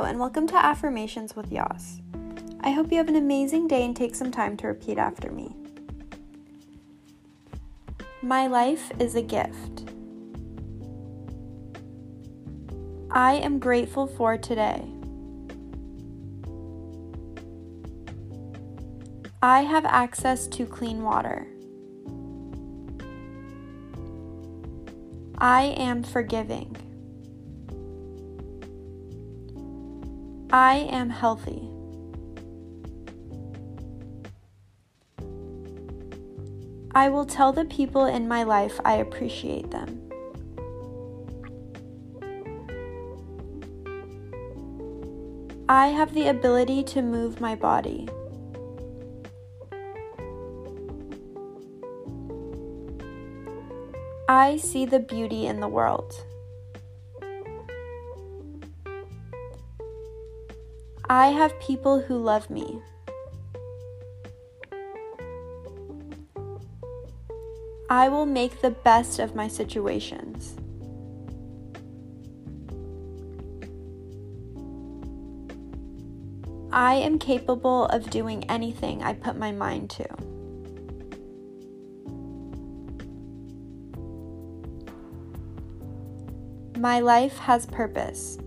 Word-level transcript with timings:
and 0.00 0.18
welcome 0.18 0.46
to 0.46 0.56
Affirmations 0.56 1.36
with 1.36 1.52
Yas. 1.52 2.00
I 2.62 2.70
hope 2.70 2.90
you 2.90 2.96
have 2.96 3.08
an 3.08 3.16
amazing 3.16 3.68
day 3.68 3.84
and 3.84 3.94
take 3.94 4.14
some 4.14 4.30
time 4.30 4.56
to 4.56 4.68
repeat 4.68 4.96
after 4.96 5.30
me. 5.30 5.54
My 8.22 8.46
life 8.46 8.90
is 8.98 9.16
a 9.16 9.22
gift. 9.22 9.90
I 13.10 13.34
am 13.34 13.58
grateful 13.58 14.06
for 14.06 14.38
today. 14.38 14.82
I 19.42 19.60
have 19.60 19.84
access 19.84 20.46
to 20.48 20.64
clean 20.64 21.02
water. 21.02 21.46
I 25.36 25.64
am 25.76 26.02
forgiving. 26.02 26.91
I 30.54 30.86
am 30.90 31.08
healthy. 31.08 31.66
I 36.94 37.08
will 37.08 37.24
tell 37.24 37.54
the 37.54 37.64
people 37.64 38.04
in 38.04 38.28
my 38.28 38.42
life 38.42 38.78
I 38.84 38.96
appreciate 38.96 39.70
them. 39.70 40.10
I 45.70 45.86
have 45.86 46.12
the 46.12 46.28
ability 46.28 46.82
to 46.82 47.00
move 47.00 47.40
my 47.40 47.54
body. 47.54 48.06
I 54.28 54.58
see 54.58 54.84
the 54.84 55.00
beauty 55.00 55.46
in 55.46 55.60
the 55.60 55.68
world. 55.68 56.26
I 61.08 61.28
have 61.28 61.58
people 61.60 62.00
who 62.00 62.16
love 62.16 62.48
me. 62.48 62.80
I 67.90 68.08
will 68.08 68.24
make 68.24 68.62
the 68.62 68.70
best 68.70 69.18
of 69.18 69.34
my 69.34 69.48
situations. 69.48 70.56
I 76.72 76.94
am 76.94 77.18
capable 77.18 77.84
of 77.86 78.08
doing 78.08 78.44
anything 78.44 79.02
I 79.02 79.12
put 79.12 79.36
my 79.36 79.52
mind 79.52 79.90
to. 79.90 80.06
My 86.78 87.00
life 87.00 87.36
has 87.36 87.66
purpose. 87.66 88.38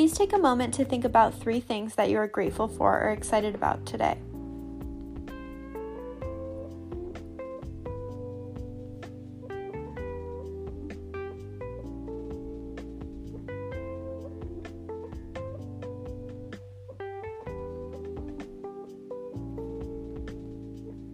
Please 0.00 0.16
take 0.16 0.32
a 0.32 0.38
moment 0.38 0.72
to 0.72 0.84
think 0.86 1.04
about 1.04 1.34
three 1.34 1.60
things 1.60 1.94
that 1.96 2.08
you 2.08 2.16
are 2.16 2.26
grateful 2.26 2.66
for 2.66 3.02
or 3.02 3.10
excited 3.10 3.54
about 3.54 3.84
today. 3.84 4.16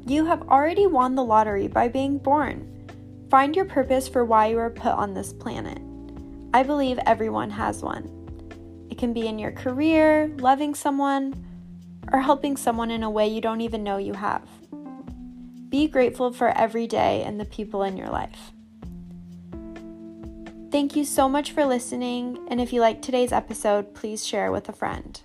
You 0.07 0.27
have 0.27 0.43
already 0.43 0.87
won 0.87 1.17
the 1.17 1.25
lottery 1.25 1.67
by 1.67 1.89
being 1.89 2.19
born. 2.19 2.87
Find 3.31 3.57
your 3.57 3.65
purpose 3.65 4.07
for 4.07 4.25
why 4.25 4.47
you 4.47 4.59
are 4.59 4.71
put 4.71 4.93
on 4.93 5.13
this 5.13 5.33
planet. 5.33 5.81
I 6.55 6.63
believe 6.63 7.01
everyone 7.05 7.51
has 7.51 7.83
one. 7.83 8.26
It 8.97 9.01
can 9.01 9.13
be 9.13 9.27
in 9.27 9.39
your 9.39 9.53
career, 9.53 10.33
loving 10.39 10.75
someone, 10.75 11.45
or 12.11 12.21
helping 12.21 12.57
someone 12.57 12.91
in 12.91 13.03
a 13.03 13.11
way 13.11 13.29
you 13.29 13.43
don't 13.43 13.61
even 13.61 13.85
know 13.85 13.99
you 13.99 14.15
have. 14.15 14.49
Be 15.69 15.87
grateful 15.87 16.33
for 16.33 16.49
every 16.49 16.87
day 16.87 17.23
and 17.23 17.39
the 17.39 17.45
people 17.45 17.83
in 17.83 17.99
your 17.99 18.09
life. 18.09 18.53
Thank 20.73 20.97
you 20.97 21.05
so 21.05 21.29
much 21.29 21.53
for 21.53 21.67
listening, 21.67 22.39
and 22.49 22.59
if 22.59 22.73
you 22.73 22.81
liked 22.81 23.03
today's 23.03 23.33
episode, 23.33 23.93
please 23.93 24.27
share 24.27 24.51
with 24.51 24.67
a 24.71 24.73
friend. 24.73 25.21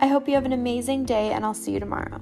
I 0.00 0.08
hope 0.08 0.26
you 0.26 0.34
have 0.34 0.44
an 0.44 0.52
amazing 0.52 1.04
day, 1.04 1.30
and 1.30 1.44
I'll 1.44 1.54
see 1.54 1.70
you 1.70 1.78
tomorrow. 1.78 2.20